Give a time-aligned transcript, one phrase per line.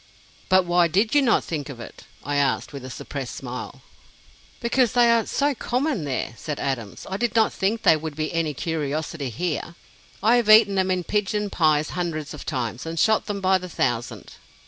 [0.49, 3.83] "But why did you not think of it?" I asked, with a suppressed smile.
[4.59, 7.05] "Because they are so common there," said Adams.
[7.07, 9.75] "I did not think they would be any curiosity here.
[10.23, 13.69] I have eaten them in pigeon pies hundreds of times, and shot them by the
[13.69, 14.37] thousand!"